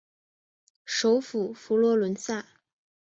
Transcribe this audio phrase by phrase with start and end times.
[0.83, 2.43] 首府佛罗伦萨。